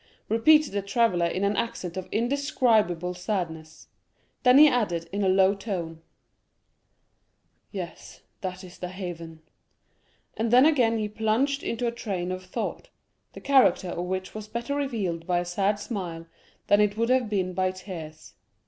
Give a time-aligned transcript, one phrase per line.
[0.29, 3.87] repeated the traveller in an accent of indescribable sadness.
[4.41, 6.01] Then he added, in a low tone,
[7.71, 9.43] "Yes; that is the haven."
[10.35, 12.89] And then he again plunged into a train of thought,
[13.33, 16.25] the character of which was better revealed by a sad smile,
[16.65, 18.33] than it would have been by tears.